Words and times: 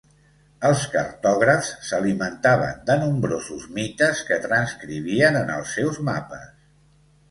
Els 0.69 0.85
cartògrafs 0.95 1.69
s'alimentaven 1.91 2.81
de 2.89 2.97
nombrosos 3.05 3.71
mites 3.79 4.27
que 4.33 4.43
transcrivien 4.51 5.43
en 5.45 5.57
els 5.61 5.79
seus 5.81 6.07
mapes. 6.13 6.55